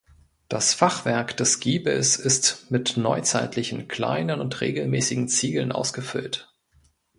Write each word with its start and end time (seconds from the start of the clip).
Das 0.47 0.73
Fachwerk 0.73 1.37
des 1.37 1.59
Giebels 1.59 2.15
ist 2.15 2.71
mit 2.71 2.97
neuzeitlichen 2.97 3.87
kleinen 3.87 4.41
und 4.41 4.59
regelmäßigen 4.59 5.27
Ziegeln 5.27 5.71
ausgefüllt. 5.71 6.51